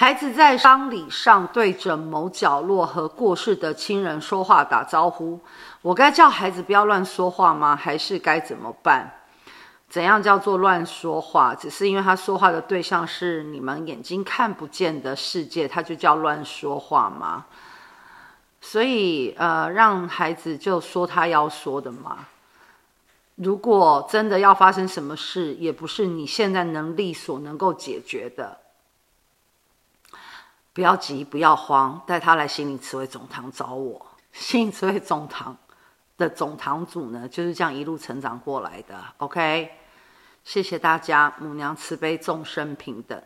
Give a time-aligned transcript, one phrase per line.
[0.00, 5.38] 孩子在丧礼上对着某角落和过世的亲人说话打招呼，
[5.82, 7.76] 我该叫孩子不要乱说话吗？
[7.76, 9.12] 还是该怎么办？
[9.90, 11.54] 怎样叫做乱说话？
[11.54, 17.44] 只是因为他说话的对象是你们眼睛看不见的世界，他就叫乱说话吗？
[18.62, 22.26] 所以，呃，让孩子就说他要说的嘛。
[23.34, 28.56] 如果真的要发生什么事，也不是你现在能力所能够解决的。
[30.72, 34.06] 不要急，不要慌，带他来心灵慈惠总堂找我。
[34.32, 35.56] 心灵慈惠总堂
[36.16, 38.96] 的总堂主呢，就是这样一路成长过来的。
[39.18, 39.70] OK，
[40.44, 43.20] 谢谢大家，母娘慈悲，众生平等。